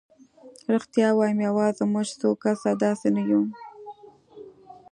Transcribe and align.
رښتیا 0.73 1.07
ووایم 1.11 1.39
یوازې 1.47 1.83
موږ 1.93 2.07
څو 2.19 2.29
کسه 2.43 2.69
داسې 2.83 3.07
نه 3.15 3.23
وو. 3.29 3.41